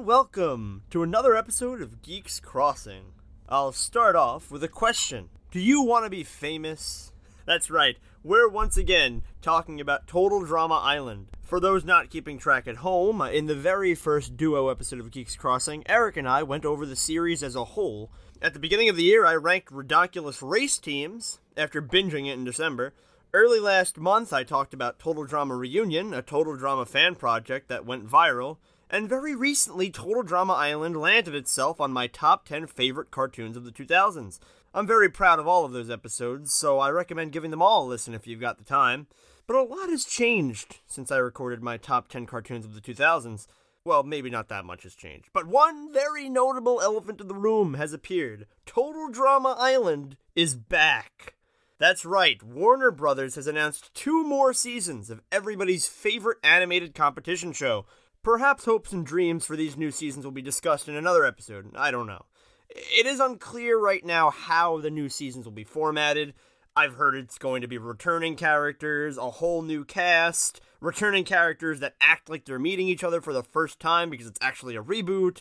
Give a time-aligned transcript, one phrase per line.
[0.00, 3.12] and welcome to another episode of Geeks Crossing.
[3.50, 7.12] I'll start off with a question Do you want to be famous?
[7.44, 11.26] That's right, we're once again talking about Total Drama Island.
[11.42, 15.36] For those not keeping track at home, in the very first duo episode of Geeks
[15.36, 18.10] Crossing, Eric and I went over the series as a whole.
[18.40, 22.44] At the beginning of the year, I ranked Ridonculous Race teams after binging it in
[22.44, 22.94] December.
[23.34, 27.84] Early last month, I talked about Total Drama Reunion, a Total Drama fan project that
[27.84, 28.56] went viral.
[28.92, 33.64] And very recently, Total Drama Island landed itself on my top 10 favorite cartoons of
[33.64, 34.40] the 2000s.
[34.74, 37.88] I'm very proud of all of those episodes, so I recommend giving them all a
[37.88, 39.06] listen if you've got the time.
[39.46, 43.46] But a lot has changed since I recorded my top 10 cartoons of the 2000s.
[43.84, 47.74] Well, maybe not that much has changed, but one very notable elephant in the room
[47.74, 48.46] has appeared.
[48.66, 51.36] Total Drama Island is back.
[51.78, 57.86] That's right, Warner Brothers has announced two more seasons of everybody's favorite animated competition show,
[58.22, 61.74] Perhaps hopes and dreams for these new seasons will be discussed in another episode.
[61.74, 62.26] I don't know.
[62.68, 66.34] It is unclear right now how the new seasons will be formatted.
[66.76, 71.94] I've heard it's going to be returning characters, a whole new cast, returning characters that
[72.00, 75.40] act like they're meeting each other for the first time because it's actually a reboot.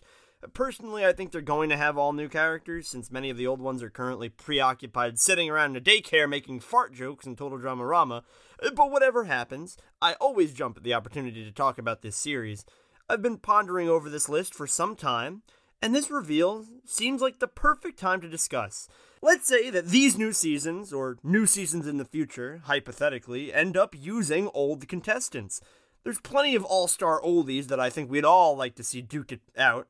[0.54, 3.60] Personally, I think they're going to have all new characters since many of the old
[3.62, 7.86] ones are currently preoccupied sitting around in a daycare making fart jokes in Total Drama
[7.86, 8.24] Rama.
[8.62, 12.66] But whatever happens, I always jump at the opportunity to talk about this series.
[13.10, 15.44] I've been pondering over this list for some time,
[15.82, 18.90] and this reveal seems like the perfect time to discuss.
[19.22, 23.96] Let's say that these new seasons, or new seasons in the future, hypothetically, end up
[23.98, 25.62] using old contestants.
[26.04, 29.32] There's plenty of all star oldies that I think we'd all like to see duke
[29.32, 29.88] it out.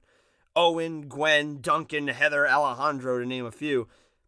[0.56, 3.88] Owen, Gwen, Duncan, Heather, Alejandro, to name a few.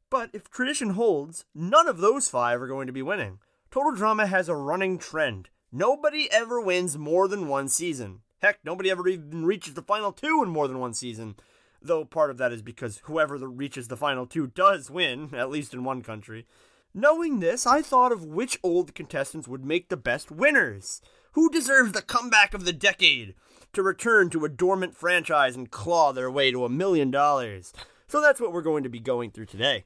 [0.10, 3.40] But if tradition holds, none of those five are going to be winning.
[3.72, 5.50] Total Drama has a running trend.
[5.72, 8.20] Nobody ever wins more than one season.
[8.42, 11.36] Heck, nobody ever even reaches the final two in more than one season.
[11.82, 15.74] Though part of that is because whoever reaches the final two does win, at least
[15.74, 16.46] in one country.
[16.94, 21.02] Knowing this, I thought of which old contestants would make the best winners.
[21.32, 23.36] Who deserves the comeback of the decade?
[23.74, 27.74] to return to a dormant franchise and claw their way to a million dollars.
[28.08, 29.86] So that's what we're going to be going through today.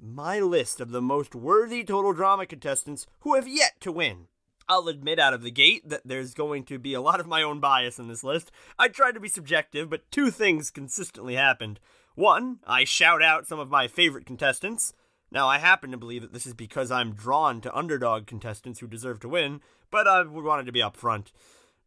[0.00, 4.26] My list of the most worthy total drama contestants who have yet to win.
[4.68, 7.42] I'll admit out of the gate that there's going to be a lot of my
[7.42, 8.50] own bias in this list.
[8.78, 11.80] I tried to be subjective, but two things consistently happened.
[12.14, 14.92] One, I shout out some of my favorite contestants.
[15.30, 18.86] Now, I happen to believe that this is because I'm drawn to underdog contestants who
[18.86, 19.60] deserve to win,
[19.90, 21.32] but I wanted to be upfront.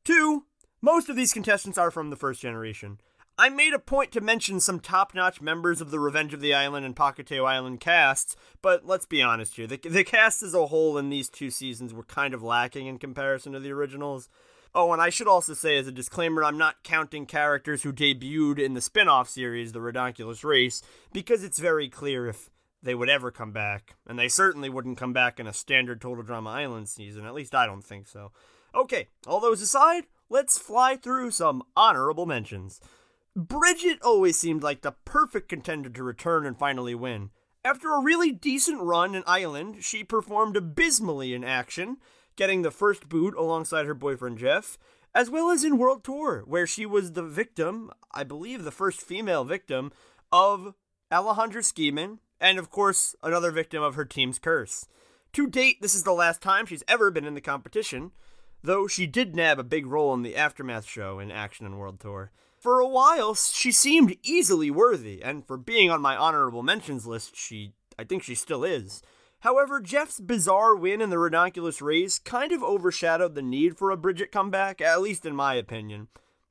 [0.04, 0.46] Two,
[0.82, 3.00] most of these contestants are from the first generation.
[3.38, 6.54] I made a point to mention some top notch members of the Revenge of the
[6.54, 9.68] Island and Pahkitew Island casts, but let's be honest here.
[9.68, 12.98] The, the cast as a whole in these two seasons were kind of lacking in
[12.98, 14.30] comparison to the originals.
[14.74, 18.58] Oh, and I should also say as a disclaimer, I'm not counting characters who debuted
[18.60, 20.82] in the spin off series, The Ridonculous Race,
[21.12, 22.50] because it's very clear if
[22.82, 26.24] they would ever come back, and they certainly wouldn't come back in a standard Total
[26.24, 28.32] Drama Island season, at least I don't think so.
[28.74, 32.80] Okay, all those aside, let's fly through some honorable mentions.
[33.38, 37.32] Bridgette always seemed like the perfect contender to return and finally win.
[37.66, 41.98] After a really decent run in Island, she performed abysmally in action,
[42.38, 44.78] getting the first boot alongside her boyfriend Geoff,
[45.14, 49.02] as well as in World Tour, where she was the victim, I believe the first
[49.02, 49.92] female victim,
[50.32, 50.74] of
[51.12, 54.88] Alejandro scheming, and of course, another victim of her team's curse.
[55.34, 58.12] To date, this is the last time she's ever been in the competition,
[58.64, 62.00] though she did nab a big role in the Aftermath show in Action and World
[62.00, 62.32] Tour.
[62.66, 67.36] For a while, she seemed easily worthy, and for being on my honorable mentions list,
[67.36, 69.04] she I think she still is.
[69.42, 73.98] However, Geoff's bizarre win in the Ridonculous Race kind of overshadowed the need for a
[73.98, 76.08] Bridgette comeback, at least in my opinion.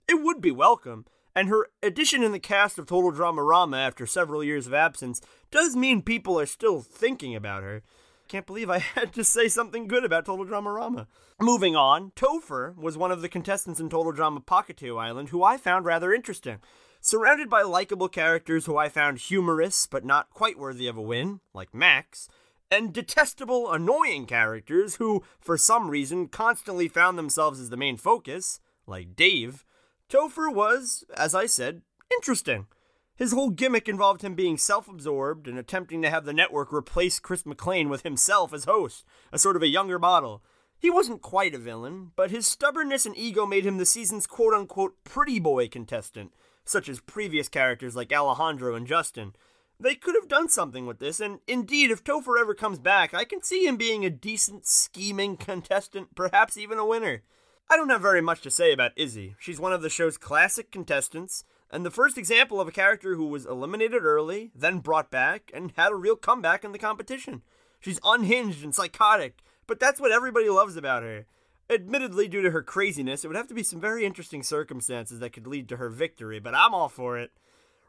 [0.06, 1.04] It would be welcome,
[1.34, 5.20] and her addition in the cast of Total Drama Rama after several years of absence
[5.50, 7.82] does mean people are still thinking about her.
[8.28, 11.08] Can't believe I had to say something good about Total Drama Rama.
[11.40, 15.56] Moving on, Topher was one of the contestants in Total Drama Pahkitew Island who I
[15.56, 16.58] found rather interesting.
[17.00, 21.40] Surrounded by likable characters who I found humorous but not quite worthy of a win,
[21.52, 22.28] like Max,
[22.70, 28.58] and detestable, annoying characters who, for some reason, constantly found themselves as the main focus,
[28.86, 29.64] like Dave,
[30.08, 31.82] Topher was, as I said,
[32.12, 32.66] interesting.
[33.16, 37.20] His whole gimmick involved him being self absorbed and attempting to have the network replace
[37.20, 40.42] Chris McLean with himself as host, a sort of a younger model.
[40.78, 44.52] He wasn't quite a villain, but his stubbornness and ego made him the season's quote
[44.52, 46.34] unquote pretty boy contestant,
[46.64, 49.34] such as previous characters like Alejandro and Justin.
[49.78, 53.24] They could have done something with this, and indeed, if Topher ever comes back, I
[53.24, 57.22] can see him being a decent, scheming contestant, perhaps even a winner.
[57.68, 59.36] I don't have very much to say about Izzy.
[59.38, 61.44] She's one of the show's classic contestants,
[61.74, 65.72] and the first example of a character who was eliminated early, then brought back, and
[65.76, 67.42] had a real comeback in the competition.
[67.80, 71.26] She's unhinged and psychotic, but that's what everybody loves about her.
[71.68, 75.32] Admittedly, due to her craziness, it would have to be some very interesting circumstances that
[75.32, 77.32] could lead to her victory, but I'm all for it.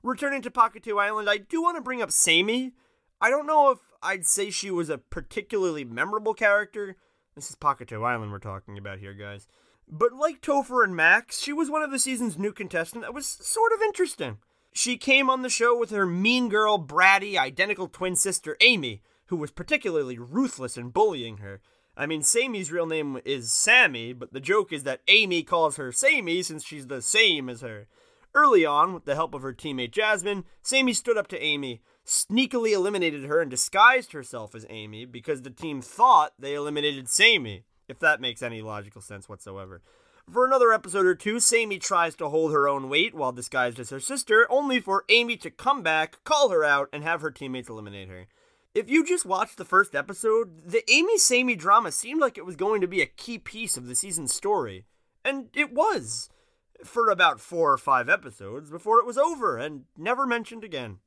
[0.01, 2.71] Returning to Pahkitew Island, I do want to bring up Sammy.
[3.21, 6.95] I don't know if I'd say she was a particularly memorable character.
[7.35, 9.47] This is Pahkitew Island we're talking about here, guys.
[9.87, 13.27] But like Topher and Max, she was one of the season's new contestants that was
[13.27, 14.39] sort of interesting.
[14.73, 19.37] She came on the show with her mean girl, bratty, identical twin sister, Amy, who
[19.37, 21.61] was particularly ruthless in bullying her.
[21.95, 25.91] I mean, Sammy's real name is Sammy, but the joke is that Amy calls her
[25.93, 27.87] Samey since she's the same as her.
[28.33, 32.73] Early on, with the help of her teammate Jasmine, Sammy stood up to Amy, sneakily
[32.73, 37.99] eliminated her, and disguised herself as Amy because the team thought they eliminated Sammy, if
[37.99, 39.81] that makes any logical sense whatsoever.
[40.31, 43.91] For another episode or two, Sammy tries to hold her own weight while disguised as
[43.91, 47.69] her sister, only for Amy to come back, call her out, and have her teammates
[47.69, 48.25] eliminate her.
[48.73, 52.55] If you just watched the first episode, the Amy Sammy drama seemed like it was
[52.55, 54.85] going to be a key piece of the season's story.
[55.23, 56.29] And it was.
[56.83, 60.97] For about four or five episodes before it was over and never mentioned again.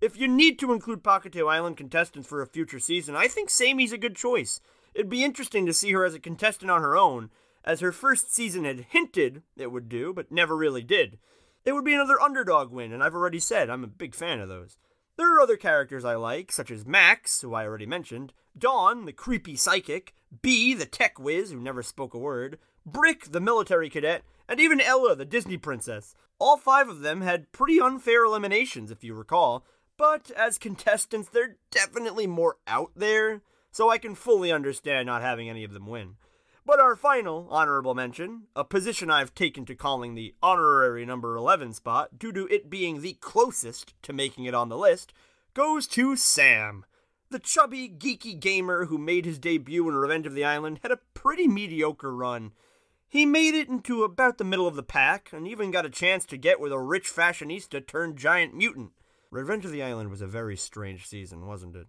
[0.00, 3.92] If you need to include Pahkitew Island contestants for a future season, I think Sammy's
[3.92, 4.60] a good choice.
[4.94, 7.30] It'd be interesting to see her as a contestant on her own,
[7.64, 11.18] as her first season had hinted it would do, but never really did.
[11.64, 14.48] It would be another underdog win, and I've already said I'm a big fan of
[14.48, 14.78] those.
[15.16, 19.12] There are other characters I like, such as Max, who I already mentioned, Dawn, the
[19.12, 24.22] creepy psychic, B, the tech whiz who never spoke a word, Brick, the military cadet,
[24.48, 26.14] and even Ella, the Disney princess.
[26.38, 29.64] All five of them had pretty unfair eliminations, if you recall,
[29.98, 35.48] but as contestants, they're definitely more out there, so I can fully understand not having
[35.48, 36.16] any of them win.
[36.66, 41.72] But our final honorable mention, a position I've taken to calling the honorary number 11
[41.72, 45.12] spot due to it being the closest to making it on the list,
[45.54, 46.84] goes to Sam.
[47.30, 51.00] The chubby, geeky gamer who made his debut in Revenge of the Island had a
[51.14, 52.52] pretty mediocre run.
[53.08, 56.24] He made it into about the middle of the pack, and even got a chance
[56.26, 58.92] to get with a rich fashionista turned giant mutant.
[59.30, 61.86] Revenge of the Island was a very strange season, wasn't it?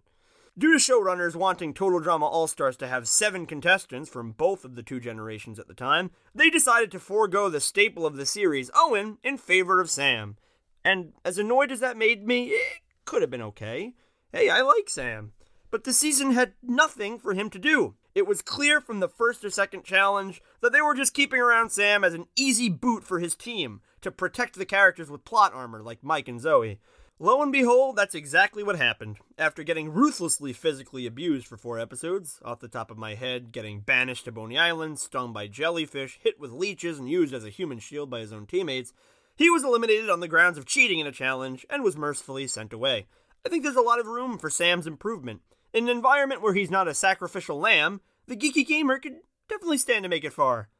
[0.58, 4.74] Due to showrunners wanting Total Drama All Stars to have seven contestants from both of
[4.74, 8.70] the two generations at the time, they decided to forego the staple of the series,
[8.74, 10.36] Owen, in favor of Sam.
[10.84, 13.94] And as annoyed as that made me, it could have been okay.
[14.30, 15.32] Hey, I like Sam.
[15.70, 17.94] But the season had nothing for him to do.
[18.14, 21.70] It was clear from the first or second challenge that they were just keeping around
[21.70, 25.82] Sam as an easy boot for his team to protect the characters with plot armor
[25.82, 26.76] like Mike and Zoey.
[27.22, 29.16] Lo and behold, that's exactly what happened.
[29.38, 33.78] After getting ruthlessly physically abused for four episodes, off the top of my head, getting
[33.78, 37.78] banished to Boney Island, stung by jellyfish, hit with leeches, and used as a human
[37.78, 38.92] shield by his own teammates,
[39.36, 42.72] he was eliminated on the grounds of cheating in a challenge and was mercifully sent
[42.72, 43.06] away.
[43.46, 45.42] I think there's a lot of room for Sam's improvement.
[45.72, 50.02] In an environment where he's not a sacrificial lamb, the geeky gamer could definitely stand
[50.02, 50.70] to make it far.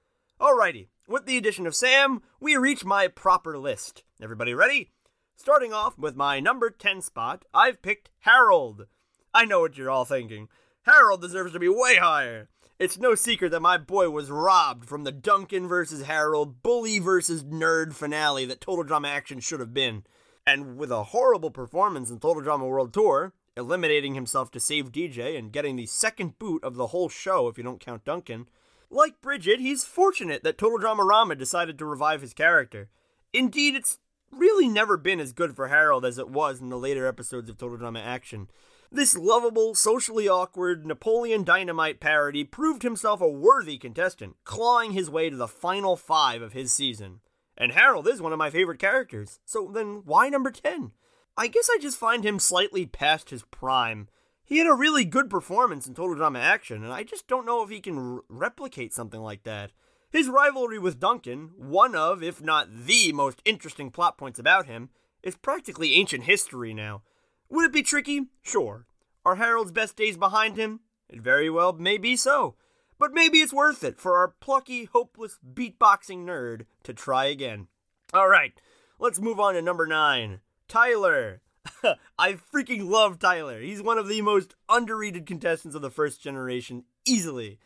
[0.41, 4.03] Alrighty, with the addition of Sam, we reach my proper list.
[4.21, 4.91] Everybody ready?
[5.37, 8.87] Starting off with my number 10 spot, I've picked Harold.
[9.35, 10.49] I know what you're all thinking.
[10.83, 12.49] Harold deserves to be way higher.
[12.79, 17.45] It's no secret that my boy was robbed from the Duncan versus Harold, bully versus
[17.45, 20.05] nerd finale that Total Drama Action should have been.
[20.47, 25.39] And with a horrible performance in Total Drama World Tour, eliminating himself to save DJ
[25.39, 28.49] and getting the second boot of the whole show if you don't count Duncan,
[28.91, 32.89] like Bridgette, he's fortunate that Total Drama Rama decided to revive his character.
[33.33, 33.99] Indeed, it's
[34.33, 37.59] really never been as good for Harold as it was in the later episodes of
[37.59, 38.49] Total Drama Action.
[38.91, 45.31] This lovable, socially awkward Napoleon Dynamite parody proved himself a worthy contestant, clawing his way
[45.31, 47.21] to the final five of his season.
[47.57, 50.93] And Harold is one of my favorite characters, so then why number 10?
[51.37, 54.09] I guess I just find him slightly past his prime.
[54.45, 57.63] He had a really good performance in Total Drama Action, and I just don't know
[57.63, 59.73] if he can r- replicate something like that.
[60.13, 64.91] His rivalry with Duncan, one of, if not the most interesting plot points about him,
[65.23, 67.01] is practically ancient history now.
[67.49, 68.27] Would it be tricky?
[68.43, 68.85] Sure.
[69.25, 70.81] Are Harold's best days behind him?
[71.09, 72.57] It very well may be so.
[72.99, 77.69] But maybe it's worth it for our plucky, hopeless beatboxing nerd to try again.
[78.15, 78.61] Alright,
[78.99, 80.41] let's move on to number 9.
[80.69, 81.41] Tyler.
[82.19, 83.63] I freaking love Tyler.
[83.63, 87.59] He's one of the most underrated contestants of the first generation, easily.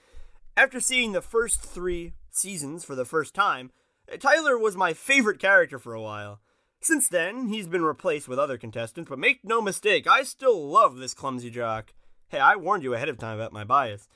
[0.57, 3.71] After seeing the first three seasons for the first time,
[4.19, 6.41] Tyler was my favorite character for a while.
[6.81, 10.97] Since then, he's been replaced with other contestants, but make no mistake, I still love
[10.97, 11.95] this clumsy jock.
[12.29, 14.09] Hey, I warned you ahead of time about my bias.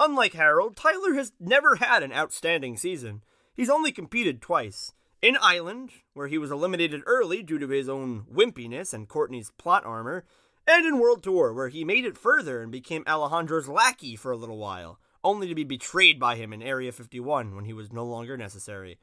[0.00, 3.22] Unlike Harold, Tyler has never had an outstanding season.
[3.54, 4.92] He's only competed twice.
[5.22, 9.84] In Island, where he was eliminated early due to his own wimpiness and Courtney's plot
[9.84, 10.24] armor,
[10.66, 14.36] and in World Tour, where he made it further and became Alejandro's lackey for a
[14.36, 18.04] little while, only to be betrayed by him in Area 51 when he was no
[18.04, 18.98] longer necessary.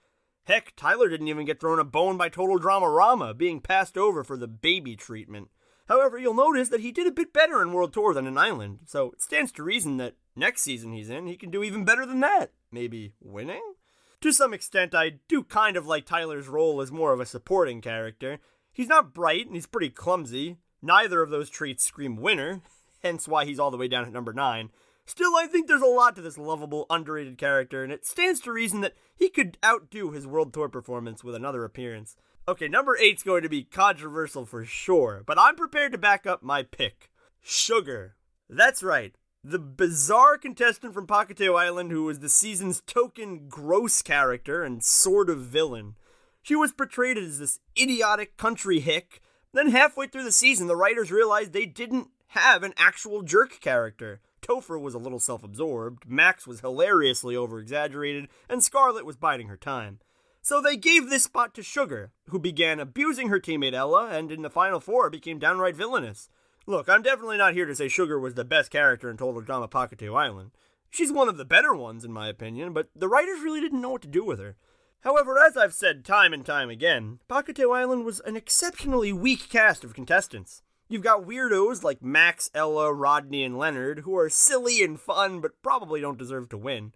[0.46, 4.24] Heck, Tyler didn't even get thrown a bone by Total Drama Rama, being passed over
[4.24, 5.50] for the baby treatment.
[5.88, 8.80] However, you'll notice that he did a bit better in World Tour than in Island,
[8.86, 12.06] so it stands to reason that next season he's in, he can do even better
[12.06, 12.54] than that.
[12.72, 13.74] Maybe winning?
[14.22, 17.82] To some extent, I do kind of like Tyler's role as more of a supporting
[17.82, 18.40] character.
[18.72, 20.58] He's not bright and he's pretty clumsy.
[20.82, 22.62] Neither of those traits scream winner,
[23.04, 24.70] hence why he's all the way down at number 9.
[25.06, 28.52] Still, I think there's a lot to this lovable, underrated character, and it stands to
[28.52, 32.16] reason that he could outdo his World Tour performance with another appearance.
[32.48, 36.42] Okay, number eight's going to be controversial for sure, but I'm prepared to back up
[36.44, 37.10] my pick.
[37.42, 38.16] Sugar.
[38.50, 39.16] That's right.
[39.44, 45.30] The bizarre contestant from Pahkitew Island who was the season's token gross character and sort
[45.30, 45.96] of villain.
[46.44, 49.22] She was portrayed as this idiotic country hick.
[49.54, 54.22] Then halfway through the season, the writers realized they didn't have an actual jerk character.
[54.42, 59.48] Topher was a little self absorbed, Max was hilariously over exaggerated, and Scarlett was biding
[59.48, 60.00] her time.
[60.42, 64.42] So they gave this spot to Sugar, who began abusing her teammate Ella and in
[64.42, 66.30] the final four became downright villainous.
[66.66, 69.68] Look, I'm definitely not here to say Sugar was the best character in Total Drama
[69.68, 70.52] Pahkitew Island.
[70.90, 73.92] She's one of the better ones, in my opinion, but the writers really didn't know
[73.92, 74.58] what to do with her.
[75.02, 79.84] However, as I've said time and time again, Pahkitew Island was an exceptionally weak cast
[79.84, 80.64] of contestants.
[80.92, 85.62] You've got weirdos like Max, Ella, Rodney, and Leonard, who are silly and fun but
[85.62, 86.92] probably don't deserve to win.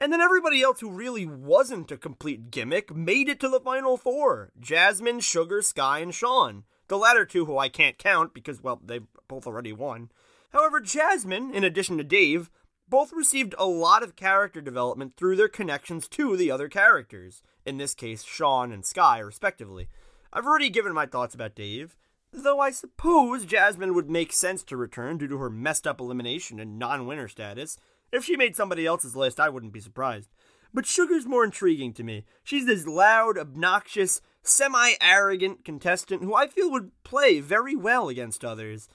[0.00, 3.96] And then everybody else who really wasn't a complete gimmick made it to the final
[3.96, 6.64] four Jasmine, Sugar, Sky, and Shawn.
[6.88, 10.10] The latter two, who I can't count because, well, they both already won.
[10.50, 12.50] However, Jasmine, in addition to Dave,
[12.88, 17.76] both received a lot of character development through their connections to the other characters, in
[17.76, 19.86] this case, Shawn and Sky, respectively.
[20.32, 21.94] I've already given my thoughts about Dave,
[22.32, 26.60] though I suppose Jasmine would make sense to return due to her messed up elimination
[26.60, 27.78] and non winner status.
[28.12, 30.30] If she made somebody else's list, I wouldn't be surprised.
[30.72, 32.24] But Sugar's more intriguing to me.
[32.44, 38.44] She's this loud, obnoxious, semi arrogant contestant who I feel would play very well against
[38.44, 38.88] others.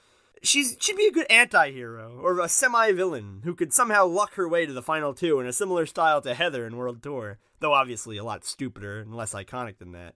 [0.44, 4.66] She's she'd be a good anti-hero or a semi-villain who could somehow luck her way
[4.66, 8.18] to the final two in a similar style to Heather in World Tour, though obviously
[8.18, 10.16] a lot stupider and less iconic than that.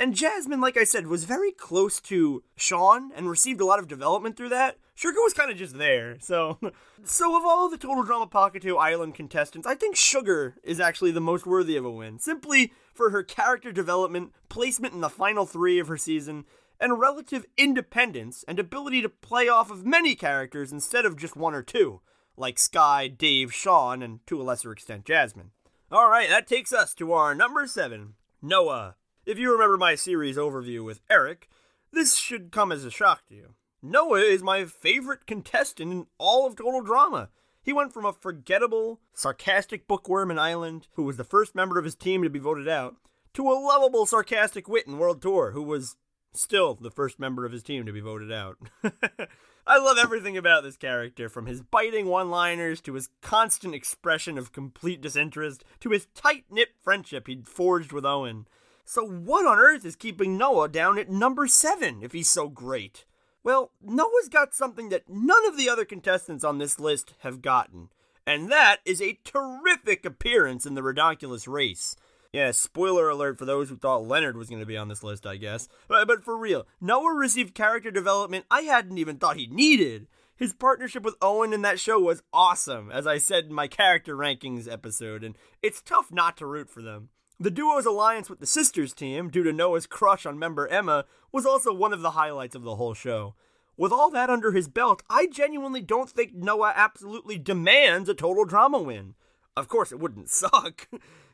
[0.00, 3.86] And Jasmine, like I said, was very close to Shawn and received a lot of
[3.86, 4.78] development through that.
[4.94, 6.16] Sugar was kind of just there.
[6.20, 6.58] So,
[7.04, 11.20] so of all the Total Drama Pahkitew Island contestants, I think Sugar is actually the
[11.20, 15.78] most worthy of a win, simply for her character development, placement in the final three
[15.78, 16.46] of her season,
[16.80, 21.54] and relative independence and ability to play off of many characters instead of just one
[21.54, 22.00] or two,
[22.38, 25.50] like Sky, Dave, Shawn, and to a lesser extent Jasmine.
[25.92, 28.96] Alright, that takes us to our number seven, Noah.
[29.30, 31.48] If you remember my series overview with Eric,
[31.92, 33.54] this should come as a shock to you.
[33.80, 37.28] Noah is my favorite contestant in all of Total Drama.
[37.62, 41.84] He went from a forgettable, sarcastic bookworm in Island, who was the first member of
[41.84, 42.96] his team to be voted out,
[43.34, 45.94] to a lovable, sarcastic wit in World Tour, who was
[46.34, 48.58] still the first member of his team to be voted out.
[49.64, 54.38] I love everything about this character, from his biting one liners to his constant expression
[54.38, 58.48] of complete disinterest to his tight knit friendship he'd forged with Owen.
[58.90, 63.04] So, what on earth is keeping Noah down at number seven if he's so great?
[63.44, 67.90] Well, Noah's got something that none of the other contestants on this list have gotten,
[68.26, 71.94] and that is a terrific appearance in the Ridonculous race.
[72.32, 75.24] Yeah, spoiler alert for those who thought Leonard was going to be on this list,
[75.24, 75.68] I guess.
[75.86, 80.08] But, but for real, Noah received character development I hadn't even thought he needed.
[80.34, 84.16] His partnership with Owen in that show was awesome, as I said in my character
[84.16, 87.10] rankings episode, and it's tough not to root for them.
[87.42, 91.46] The duo's alliance with the sisters team, due to Noah's crush on member Emma, was
[91.46, 93.34] also one of the highlights of the whole show.
[93.78, 98.44] With all that under his belt, I genuinely don't think Noah absolutely demands a total
[98.44, 99.14] drama win.
[99.56, 100.86] Of course, it wouldn't suck.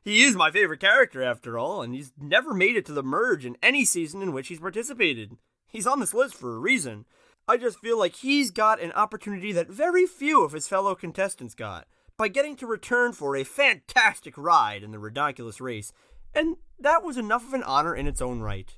[0.04, 3.44] he is my favorite character, after all, and he's never made it to the merge
[3.44, 5.36] in any season in which he's participated.
[5.66, 7.04] He's on this list for a reason.
[7.48, 11.56] I just feel like he's got an opportunity that very few of his fellow contestants
[11.56, 15.92] got by getting to return for a fantastic ride in the ridonculous race,
[16.35, 18.76] and that was enough of an honor in its own right.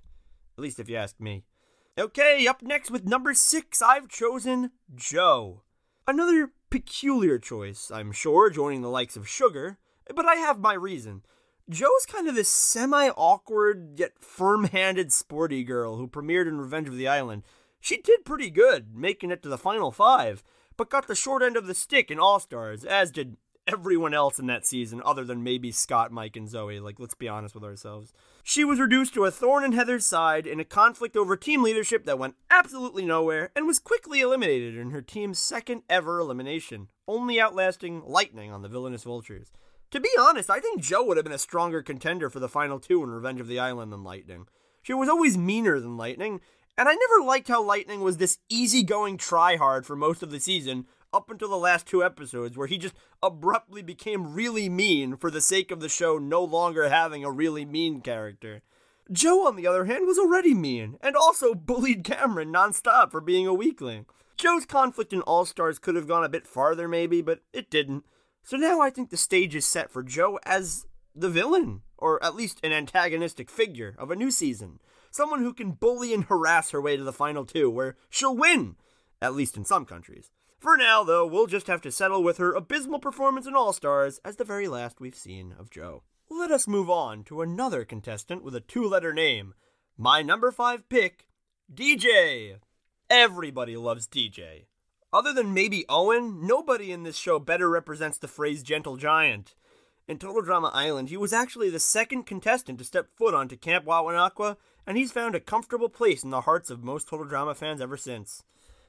[0.56, 1.44] At least if you ask me.
[1.98, 5.62] Okay, up next with number six, I've chosen Jo.
[6.06, 9.78] Another peculiar choice, I'm sure, joining the likes of Sugar,
[10.14, 11.22] but I have my reason.
[11.68, 16.88] Jo's kind of this semi awkward yet firm handed sporty girl who premiered in Revenge
[16.88, 17.42] of the Island.
[17.80, 20.42] She did pretty good, making it to the final five,
[20.78, 24.38] but got the short end of the stick in All Stars, as did everyone else
[24.38, 26.80] in that season other than maybe Scott, Mike, and Zoey.
[26.80, 28.14] Like, let's be honest with ourselves.
[28.42, 32.06] She was reduced to a thorn in Heather's side in a conflict over team leadership
[32.06, 37.38] that went absolutely nowhere and was quickly eliminated in her team's second ever elimination, only
[37.38, 39.52] outlasting Lightning on the villainous Vultures.
[39.90, 42.78] To be honest, I think Jo would have been a stronger contender for the final
[42.78, 44.46] two in Revenge of the Island than Lightning.
[44.82, 46.40] She was always meaner than Lightning,
[46.78, 50.86] and I never liked how Lightning was this easygoing tryhard for most of the season,
[51.12, 55.40] up until the last two episodes, where he just abruptly became really mean for the
[55.40, 58.62] sake of the show no longer having a really mean character.
[59.10, 63.46] Jo, on the other hand, was already mean, and also bullied Cameron nonstop for being
[63.46, 64.06] a weakling.
[64.36, 68.04] Jo's conflict in All Stars could have gone a bit farther, maybe, but it didn't.
[68.44, 72.36] So now I think the stage is set for Jo as the villain, or at
[72.36, 74.78] least an antagonistic figure of a new season.
[75.10, 78.76] Someone who can bully and harass her way to the final two, where she'll win,
[79.20, 80.30] at least in some countries.
[80.58, 84.20] For now, though, we'll just have to settle with her abysmal performance in All Stars
[84.24, 86.02] as the very last we've seen of Jo.
[86.30, 89.54] Let us move on to another contestant with a two letter name.
[89.96, 91.26] My number five pick,
[91.72, 92.56] DJ.
[93.08, 94.66] Everybody loves DJ.
[95.12, 99.54] Other than maybe Owen, nobody in this show better represents the phrase gentle giant.
[100.06, 103.86] In Total Drama Island, he was actually the second contestant to step foot onto Camp
[103.86, 104.56] Wawanakwa,
[104.88, 107.98] and he's found a comfortable place in the hearts of most Total Drama fans ever
[107.98, 108.42] since.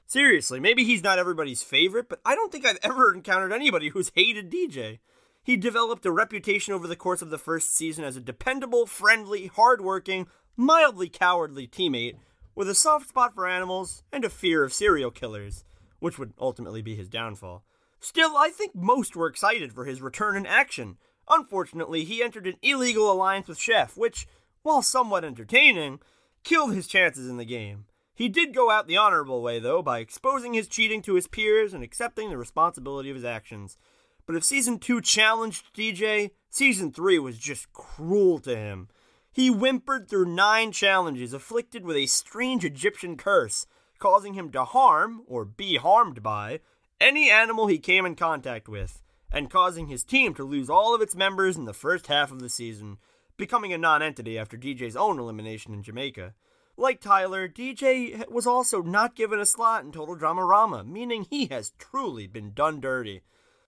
[0.06, 4.10] Seriously, maybe he's not everybody's favorite, but I don't think I've ever encountered anybody who's
[4.14, 5.00] hated DJ.
[5.44, 9.48] He developed a reputation over the course of the first season as a dependable, friendly,
[9.48, 10.26] hardworking,
[10.56, 12.16] mildly cowardly teammate
[12.54, 15.64] with a soft spot for animals and a fear of serial killers,
[15.98, 17.62] which would ultimately be his downfall.
[18.00, 20.96] Still, I think most were excited for his return in action.
[21.28, 24.26] Unfortunately, he entered an illegal alliance with Chef, which,
[24.62, 26.00] while somewhat entertaining,
[26.42, 27.84] killed his chances in the game.
[28.14, 31.72] He did go out the honorable way, though, by exposing his cheating to his peers
[31.72, 33.78] and accepting the responsibility of his actions.
[34.26, 38.88] But if Season 2 challenged DJ, Season 3 was just cruel to him.
[39.32, 43.66] He whimpered through nine challenges, afflicted with a strange Egyptian curse,
[43.98, 46.60] causing him to harm, or be harmed by,
[47.00, 51.00] any animal he came in contact with, and causing his team to lose all of
[51.00, 52.98] its members in the first half of the season,
[53.40, 56.34] becoming a non entity after DJ's own elimination in Jamaica.
[56.76, 61.46] Like Tyler, DJ was also not given a slot in Total Drama Rama, meaning he
[61.46, 63.22] has truly been done dirty.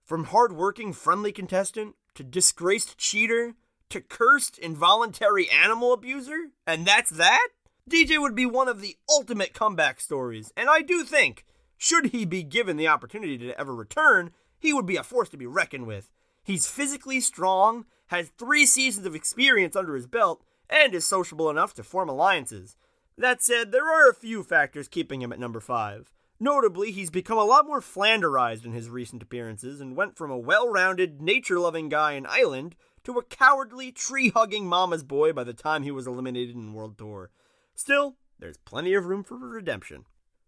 [0.05, 3.55] From hard-working, friendly contestant to disgraced cheater
[3.89, 7.49] to cursed, involuntary animal abuser, and that's that?
[7.89, 11.45] DJ would be one of the ultimate comeback stories, and I do think,
[11.77, 15.37] should he be given the opportunity to ever return, he would be a force to
[15.37, 16.09] be reckoned with.
[16.43, 21.73] He's physically strong, has three seasons of experience under his belt, and is sociable enough
[21.73, 22.77] to form alliances.
[23.17, 26.11] That said, there are a few factors keeping him at number 5.
[26.39, 30.37] Notably, he's become a lot more flanderized in his recent appearances and went from a
[30.37, 35.43] well rounded, nature loving guy in Island to a cowardly, tree hugging mama's boy by
[35.43, 37.31] the time he was eliminated in World Tour.
[37.75, 40.05] Still, there's plenty of room for redemption.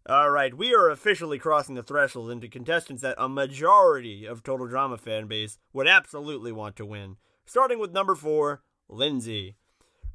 [0.08, 4.98] Alright, we are officially crossing the threshold into contestants that a majority of Total Drama
[4.98, 7.18] fan base would absolutely want to win.
[7.46, 9.56] Starting with number 4, Lindsay.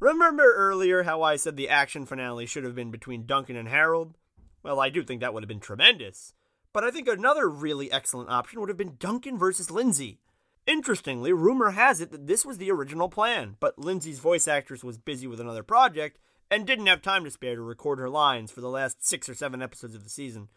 [0.00, 4.16] Remember earlier how I said the action finale should have been between Duncan and Harold?
[4.62, 6.34] Well, I do think that would have been tremendous.
[6.72, 10.18] But I think another really excellent option would have been Duncan versus Lindsay.
[10.66, 14.98] Interestingly, rumor has it that this was the original plan, but Lindsay's voice actress was
[14.98, 16.18] busy with another project
[16.50, 19.34] and didn't have time to spare to record her lines for the last six or
[19.34, 20.48] seven episodes of the season.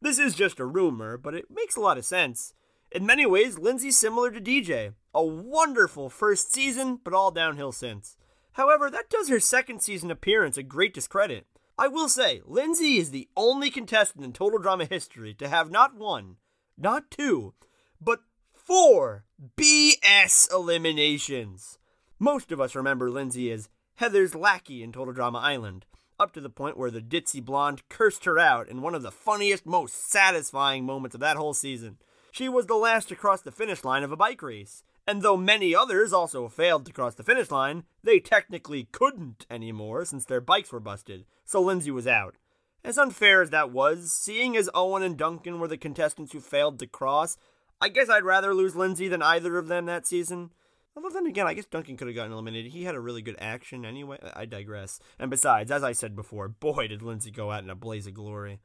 [0.00, 2.52] This is just a rumor, but it makes a lot of sense.
[2.92, 4.92] In many ways, Lindsay's similar to DJ.
[5.16, 8.18] A wonderful first season, but all downhill since.
[8.52, 11.46] However, that does her second season appearance a great discredit.
[11.78, 15.94] I will say, Lindsay is the only contestant in total drama history to have not
[15.94, 16.36] one,
[16.76, 17.54] not two,
[17.98, 18.20] but
[18.52, 19.24] four
[19.56, 21.78] BS eliminations.
[22.18, 25.86] Most of us remember Lindsay as Heather's lackey in Total Drama Island,
[26.20, 29.10] up to the point where the ditzy blonde cursed her out in one of the
[29.10, 31.96] funniest, most satisfying moments of that whole season.
[32.32, 35.36] She was the last to cross the finish line of a bike race, and though
[35.36, 40.40] many others also failed to cross the finish line, they technically couldn't anymore since their
[40.40, 42.36] bikes were busted, so Lindsay was out.
[42.84, 46.78] As unfair as that was, seeing as Owen and Duncan were the contestants who failed
[46.78, 47.36] to cross,
[47.80, 50.52] I guess I'd rather lose Lindsay than either of them that season.
[50.96, 52.72] Although then again, I guess Duncan could have gotten eliminated.
[52.72, 54.18] He had a really good action anyway.
[54.34, 54.98] I digress.
[55.18, 58.14] And besides, as I said before, boy did Lindsay go out in a blaze of
[58.14, 58.60] glory.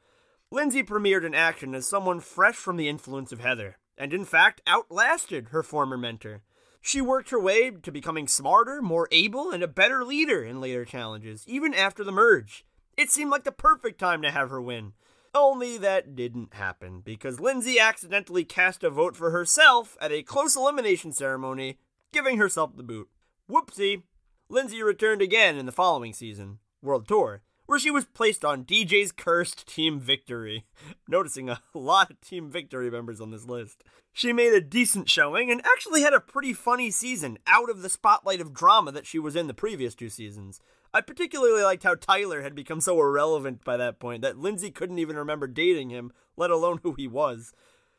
[0.49, 4.61] Lindsay premiered in action as someone fresh from the influence of Heather and in fact
[4.65, 6.43] outlasted her former mentor.
[6.81, 10.83] She worked her way to becoming smarter, more able, and a better leader in later
[10.83, 12.65] challenges, even after the merge.
[12.97, 14.93] It seemed like the perfect time to have her win.
[15.33, 20.55] Only that didn't happen because Lindsay accidentally cast a vote for herself at a close
[20.55, 21.77] elimination ceremony,
[22.11, 23.09] giving herself the boot.
[23.49, 24.03] Whoopsie!
[24.49, 29.13] Lindsay returned again in the following season, World Tour, where she was placed on DJ's
[29.13, 30.65] cursed Team Victory.
[31.07, 33.85] Noticing a lot of Team Victory members on this list.
[34.11, 37.87] She made a decent showing and actually had a pretty funny season out of the
[37.87, 40.59] spotlight of drama that she was in the previous two seasons.
[40.93, 44.99] I particularly liked how Tyler had become so irrelevant by that point that Lindsay couldn't
[44.99, 47.53] even remember dating him, let alone who he was.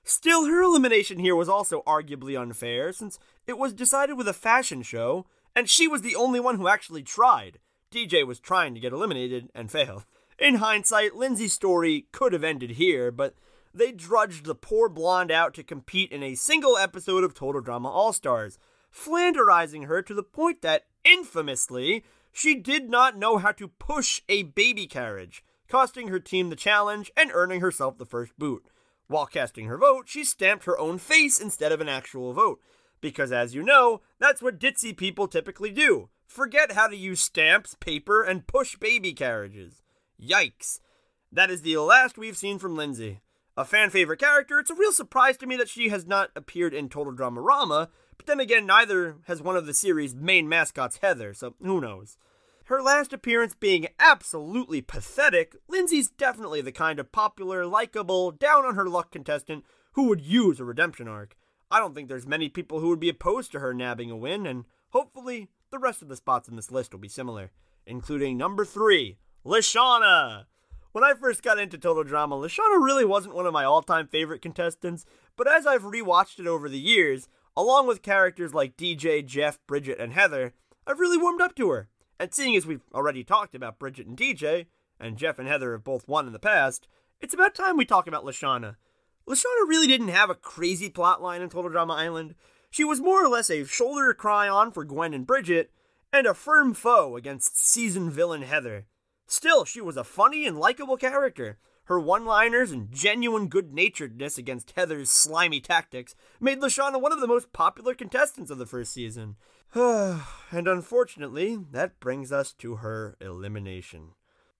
[0.04, 4.82] Still, her elimination here was also arguably unfair, since it was decided with a fashion
[4.82, 5.24] show,
[5.56, 7.58] and she was the only one who actually tried.
[7.92, 10.04] DJ was trying to get eliminated and failed.
[10.38, 13.34] In hindsight, Lindsay's story could have ended here, but
[13.74, 17.90] they drudged the poor blonde out to compete in a single episode of Total Drama
[17.90, 18.58] All Stars,
[18.92, 24.42] flanderizing her to the point that, infamously, she did not know how to push a
[24.42, 28.66] baby carriage, costing her team the challenge and earning herself the first boot.
[29.06, 32.60] While casting her vote, she stamped her own face instead of an actual vote,
[33.00, 37.74] because as you know, that's what ditzy people typically do forget how to use stamps,
[37.74, 39.82] paper, and push baby carriages.
[40.20, 40.80] Yikes.
[41.30, 43.20] That is the last we've seen from Lindsay.
[43.54, 46.72] A fan favorite character, it's a real surprise to me that she has not appeared
[46.72, 51.00] in Total Drama Rama, but then again, neither has one of the series' main mascots,
[51.02, 52.16] Heather, so who knows.
[52.66, 58.76] Her last appearance being absolutely pathetic, Lindsay's definitely the kind of popular, likable, down on
[58.76, 61.36] her luck contestant who would use a redemption arc.
[61.70, 64.46] I don't think there's many people who would be opposed to her nabbing a win,
[64.46, 67.50] and hopefully the rest of the spots in this list will be similar,
[67.86, 70.44] including number three, LeShawna.
[70.92, 74.06] When I first got into Total Drama, LeShawna really wasn't one of my all time
[74.06, 79.24] favorite contestants, but as I've rewatched it over the years, along with characters like DJ,
[79.24, 80.52] Geoff, Bridgette, and Heather,
[80.86, 81.88] I've really warmed up to her.
[82.20, 84.66] And seeing as we've already talked about Bridgette and DJ,
[85.00, 86.86] and Geoff and Heather have both won in the past,
[87.18, 88.76] it's about time we talk about LeShawna.
[89.26, 92.34] LeShawna really didn't have a crazy plotline in Total Drama Island.
[92.72, 95.68] She was more or less a shoulder to cry on for Gwen and Bridgette,
[96.10, 98.86] and a firm foe against seasoned villain Heather.
[99.26, 101.58] Still, she was a funny and likable character.
[101.84, 107.20] Her one liners and genuine good naturedness against Heather's slimy tactics made LeShawna one of
[107.20, 109.36] the most popular contestants of the first season.
[109.74, 114.12] and unfortunately, that brings us to her elimination.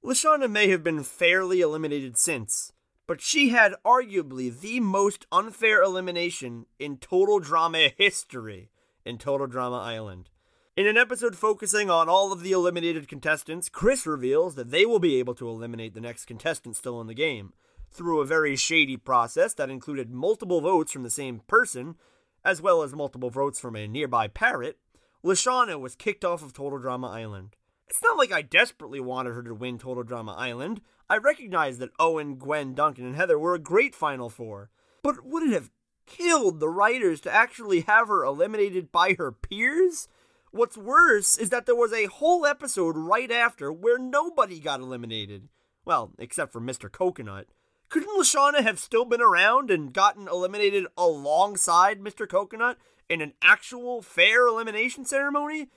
[0.05, 2.75] LeShawna may have been fairly eliminated since,
[3.07, 8.71] but she had arguably the most unfair elimination in total drama history
[9.05, 10.31] in Total Drama Island.
[10.75, 14.99] In an episode focusing on all of the eliminated contestants, Chris reveals that they will
[14.99, 17.53] be able to eliminate the next contestant still in the game
[17.91, 21.97] through a very shady process that included multiple votes from the same person,
[22.43, 24.79] as well as multiple votes from a nearby parrot.
[25.23, 27.55] LeShawna was kicked off of Total Drama Island.
[27.93, 30.81] It's not like I desperately wanted her to win Total Drama Island.
[31.11, 34.71] I recognize that Owen, Gwen, Duncan, and Heather were a great Final Four.
[35.03, 35.71] But would it have
[36.07, 40.09] killed the writers to actually have her eliminated by her peers?
[40.53, 45.51] What's worse is that there was a whole episode right after where nobody got eliminated.
[45.85, 46.91] Well, except for Mr.
[46.91, 47.49] Coconut.
[47.91, 52.27] Couldn't LeShawna have still been around and gotten eliminated alongside Mr.
[52.27, 52.79] Coconut
[53.11, 55.69] in an actual fair elimination ceremony?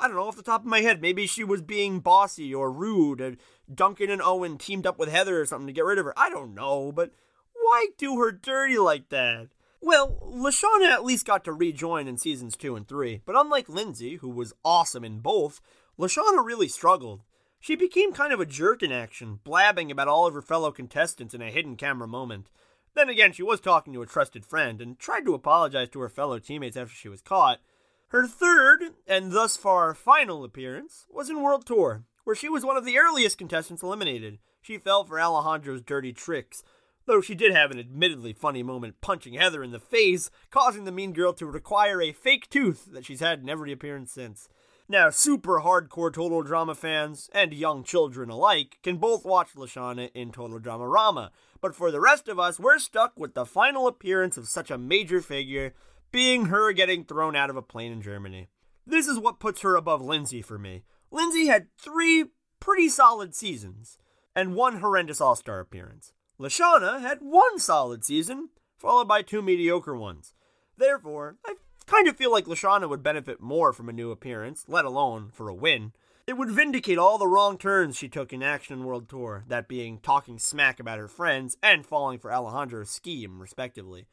[0.00, 1.00] I don't know off the top of my head.
[1.00, 3.36] Maybe she was being bossy or rude, and
[3.72, 6.18] Duncan and Owen teamed up with Heather or something to get rid of her.
[6.18, 7.12] I don't know, but
[7.52, 9.48] why do her dirty like that?
[9.80, 14.16] Well, LeShawna at least got to rejoin in seasons two and three, but unlike Lindsay,
[14.16, 15.60] who was awesome in both,
[15.98, 17.22] LeShawna really struggled.
[17.60, 21.34] She became kind of a jerk in action, blabbing about all of her fellow contestants
[21.34, 22.50] in a hidden camera moment.
[22.94, 26.08] Then again, she was talking to a trusted friend and tried to apologize to her
[26.08, 27.60] fellow teammates after she was caught,
[28.14, 32.76] her third, and thus far final appearance, was in World Tour, where she was one
[32.76, 34.38] of the earliest contestants eliminated.
[34.62, 36.62] She fell for Alejandro's dirty tricks,
[37.06, 40.92] though she did have an admittedly funny moment punching Heather in the face, causing the
[40.92, 44.48] mean girl to require a fake tooth that she's had in every appearance since.
[44.88, 50.30] Now, super hardcore Total Drama fans and young children alike can both watch LeShawna in
[50.30, 54.36] Total Drama Rama, but for the rest of us, we're stuck with the final appearance
[54.36, 55.74] of such a major figure
[56.14, 58.48] being her getting thrown out of a plane in Germany.
[58.86, 60.84] This is what puts her above Lindsay for me.
[61.10, 62.26] Lindsay had three
[62.60, 63.98] pretty solid seasons
[64.32, 66.12] and one horrendous All Star appearance.
[66.38, 70.34] LeShawna had one solid season, followed by two mediocre ones.
[70.76, 71.54] Therefore, I
[71.86, 75.48] kind of feel like LeShawna would benefit more from a new appearance, let alone for
[75.48, 75.94] a win.
[76.28, 79.98] It would vindicate all the wrong turns she took in Action World Tour, that being
[79.98, 84.06] talking smack about her friends and falling for Alejandro's scheme, respectively.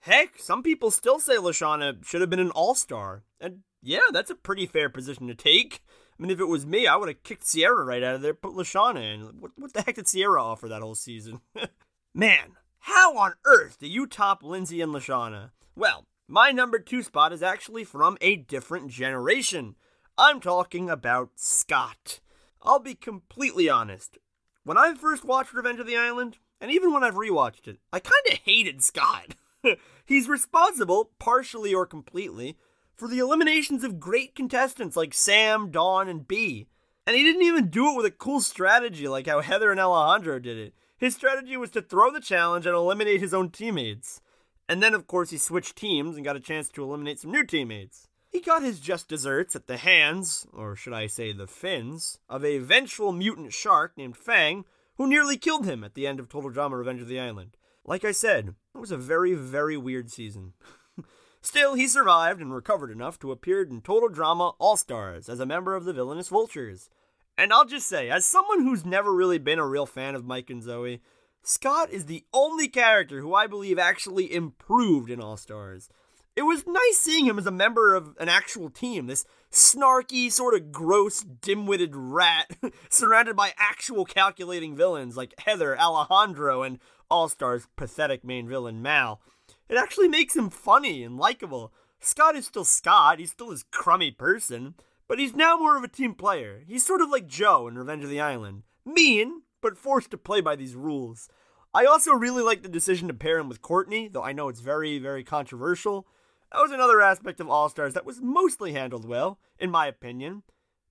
[0.00, 3.24] Heck, some people still say LeShawna should have been an all star.
[3.40, 5.82] And yeah, that's a pretty fair position to take.
[6.18, 8.34] I mean, if it was me, I would have kicked Sierra right out of there,
[8.34, 9.40] put LeShawna in.
[9.40, 11.40] What, what the heck did Sierra offer that whole season?
[12.14, 15.50] Man, how on earth do you top Lindsay and LeShawna?
[15.76, 19.76] Well, my number two spot is actually from a different generation.
[20.16, 22.20] I'm talking about Scott.
[22.62, 24.18] I'll be completely honest.
[24.64, 28.00] When I first watched Revenge of the Island, and even when I've rewatched it, I
[28.00, 29.34] kinda hated Scott.
[30.06, 32.56] He's responsible, partially or completely,
[32.96, 36.66] for the eliminations of great contestants like Sam, Dawn, and B.
[37.06, 40.38] And he didn't even do it with a cool strategy like how Heather and Alejandro
[40.38, 40.74] did it.
[40.98, 44.20] His strategy was to throw the challenge and eliminate his own teammates.
[44.68, 47.44] And then, of course, he switched teams and got a chance to eliminate some new
[47.44, 48.08] teammates.
[48.28, 52.44] He got his just desserts at the hands, or should I say the fins, of
[52.44, 54.66] a vengeful mutant shark named Fang,
[54.96, 57.56] who nearly killed him at the end of Total Drama Revenge of the Island.
[57.86, 60.52] Like I said, it was a very, very weird season.
[61.40, 65.46] Still, he survived and recovered enough to appear in Total Drama All Stars as a
[65.46, 66.88] member of the villainous Vultures.
[67.36, 70.48] And I'll just say, as someone who's never really been a real fan of Mike
[70.48, 71.00] and Zoey,
[71.42, 75.88] Scott is the only character who I believe actually improved in All Stars.
[76.36, 80.54] It was nice seeing him as a member of an actual team, this snarky, sort
[80.54, 82.56] of gross, dim witted rat
[82.88, 86.78] surrounded by actual calculating villains like Heather, Alejandro, and
[87.10, 89.20] All Star's pathetic main villain, Mal.
[89.68, 91.72] It actually makes him funny and likable.
[92.00, 94.74] Scott is still Scott, he's still his crummy person,
[95.08, 96.62] but he's now more of a team player.
[96.66, 98.62] He's sort of like Jo in Revenge of the Island.
[98.84, 101.28] Mean, but forced to play by these rules.
[101.74, 104.60] I also really like the decision to pair him with Courtney, though I know it's
[104.60, 106.06] very, very controversial.
[106.52, 110.44] That was another aspect of All Stars that was mostly handled well, in my opinion.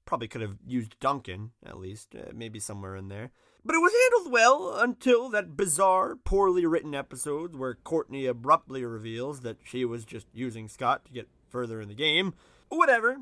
[0.06, 3.32] Probably could have used Duncan, at least, uh, maybe somewhere in there.
[3.68, 9.42] But it was handled well until that bizarre, poorly written episode where Courtney abruptly reveals
[9.42, 12.34] that she was just using Scott to get further in the game.
[12.70, 13.18] Whatever.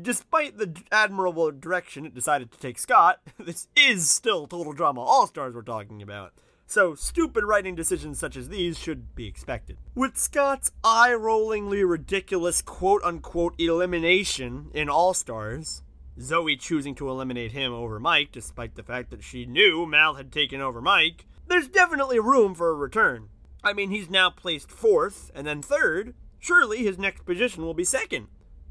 [0.00, 5.26] Despite the admirable direction it decided to take Scott, this is still Total Drama All
[5.26, 6.32] Stars we're talking about.
[6.68, 9.78] So, stupid writing decisions such as these should be expected.
[9.96, 15.82] With Scott's eye rollingly ridiculous quote unquote elimination in All Stars,
[16.18, 20.32] Zoey choosing to eliminate him over Mike despite the fact that she knew Mal had
[20.32, 23.28] taken over Mike, there's definitely room for a return.
[23.62, 26.14] I mean, he's now placed fourth and then third.
[26.38, 28.28] Surely his next position will be second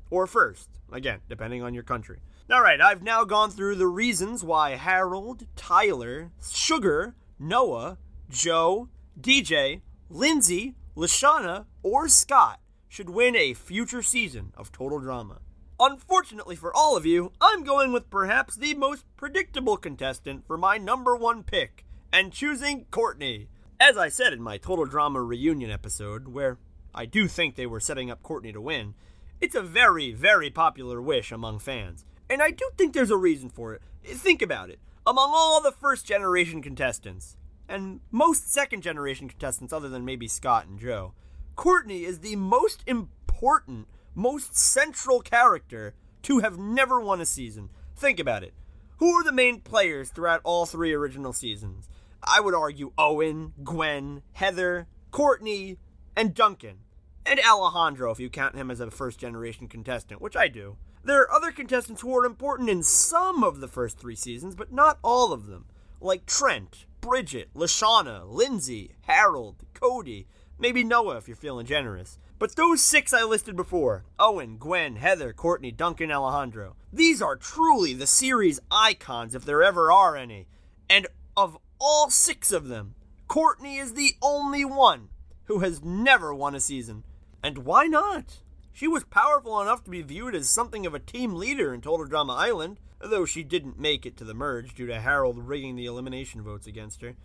[0.09, 2.19] or first, again, depending on your country.
[2.49, 7.97] All right, I've now gone through the reasons why Harold, Tyler, Sugar, Noah,
[8.29, 15.39] Jo, DJ, Lindsay, LeShawna, or Scott should win a future season of Total Drama.
[15.79, 20.79] Unfortunately for all of you, I'm going with perhaps the most predictable contestant for my
[20.79, 23.47] number one pick, and choosing Courtney.
[23.79, 26.57] As I said in my Total Drama reunion episode, where
[26.95, 28.95] I do think they were setting up Courtney to win,
[29.39, 32.05] it's a very, very popular wish among fans.
[32.27, 33.83] And I do think there's a reason for it.
[34.03, 34.79] Think about it.
[35.05, 37.37] Among all the first generation contestants,
[37.69, 41.13] and most second generation contestants other than maybe Scott and Jo,
[41.55, 43.87] Courtney is the most important,
[44.17, 47.69] most central character to have never won a season.
[47.95, 48.53] Think about it.
[48.97, 51.87] Who are the main players throughout all three original seasons?
[52.23, 55.77] I would argue Owen, Gwen, Heather, Courtney,
[56.15, 56.79] and Duncan
[57.27, 60.77] and Alejandro if you count him as a first generation contestant, which I do.
[61.03, 64.73] There are other contestants who are important in some of the first three seasons, but
[64.73, 65.67] not all of them,
[66.01, 70.27] like Trent, Bridgette, LeShawna, Lindsay, Harold, Cody,
[70.57, 72.17] maybe Noah if you're feeling generous.
[72.39, 77.93] But those six I listed before Owen, Gwen, Heather, Courtney, Duncan, Alejandro these are truly
[77.93, 80.47] the series icons if there ever are any.
[80.89, 82.95] And of all six of them,
[83.27, 85.09] Courtney is the only one
[85.45, 87.03] who has never won a season.
[87.43, 88.39] And why not?
[88.73, 92.05] She was powerful enough to be viewed as something of a team leader in Total
[92.05, 95.85] Drama Island, though she didn't make it to the merge due to Harold rigging the
[95.85, 97.15] elimination votes against her.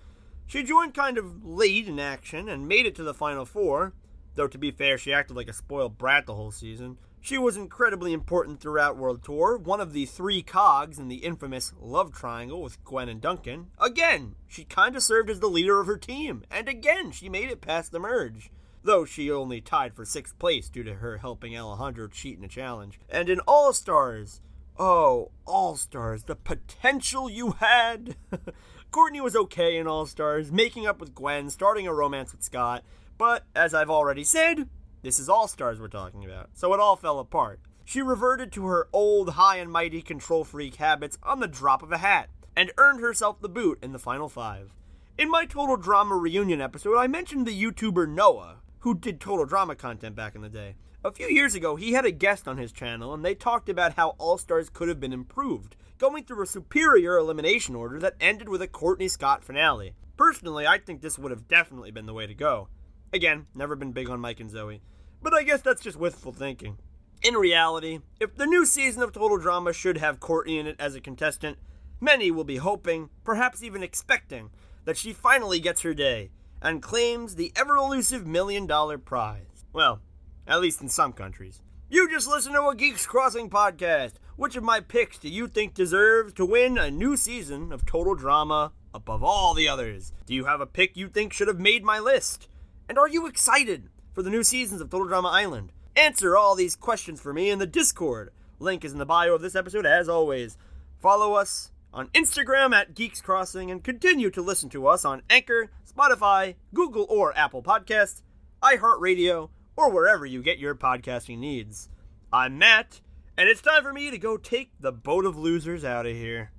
[0.46, 3.92] She joined kind of late in action and made it to the final four,
[4.34, 6.98] though to be fair, she acted like a spoiled brat the whole season.
[7.20, 11.72] She was incredibly important throughout World Tour, one of the three cogs in the infamous
[11.80, 13.68] love triangle with Gwen and Duncan.
[13.78, 17.60] Again, she kinda served as the leader of her team, and again, she made it
[17.60, 18.50] past the merge
[18.82, 22.48] though she only tied for sixth place due to her helping Alejandro cheat in a
[22.48, 22.98] challenge.
[23.08, 24.40] And in All Stars,
[24.78, 28.16] oh, All Stars, the potential you had!
[28.90, 32.84] Courtney was okay in All Stars, making up with Gwen, starting a romance with Scott,
[33.22, 34.68] but as I've already said,
[35.02, 37.60] this is All Stars we're talking about, so it all fell apart.
[37.84, 41.92] She reverted to her old high and mighty control freak habits on the drop of
[41.92, 44.74] a hat, and earned herself the boot in the final five.
[45.16, 49.76] In my Total Drama reunion episode, I mentioned the YouTuber Noah, who did total drama
[49.76, 50.74] content back in the day.
[51.04, 53.94] A few years ago, he had a guest on his channel, and they talked about
[53.94, 58.48] how All Stars could have been improved, going through a superior elimination order that ended
[58.48, 59.94] with a Courtney Scott finale.
[60.16, 62.66] Personally, I think this would have definitely been the way to go.
[63.12, 64.80] Again, never been big on Mike and Zoey,
[65.20, 66.78] but I guess that's just wistful thinking.
[67.22, 70.94] In reality, if the new season of Total Drama should have Courtney in it as
[70.94, 71.58] a contestant,
[72.00, 74.50] many will be hoping, perhaps even expecting,
[74.86, 76.30] that she finally gets her day
[76.62, 79.64] and claims the ever elusive million dollar prize.
[79.72, 80.00] Well,
[80.46, 81.60] at least in some countries.
[81.90, 84.14] You just listen to a Geeks Crossing podcast.
[84.36, 88.14] Which of my picks do you think deserves to win a new season of Total
[88.14, 90.12] Drama above all the others?
[90.24, 92.48] Do you have a pick you think should have made my list?
[92.92, 95.72] And are you excited for the new seasons of Total Drama Island?
[95.96, 98.34] Answer all these questions for me in the Discord.
[98.58, 100.58] Link is in the bio of this episode as always.
[101.00, 105.70] Follow us on Instagram at Geeks Crossing and continue to listen to us on Anchor,
[105.90, 108.20] Spotify, Google or Apple Podcasts,
[108.62, 111.88] iHeartRadio, or wherever you get your podcasting needs.
[112.30, 113.00] I'm Matt,
[113.38, 116.52] and it's time for me to go take the boat of losers out of here.